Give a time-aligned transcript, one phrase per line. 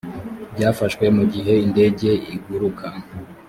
[0.53, 2.87] byafashwe mu gihe indege iguruka